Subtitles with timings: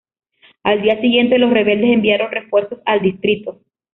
[0.63, 3.61] Al día siguiente, los rebeldes enviaron refuerzos al distrito.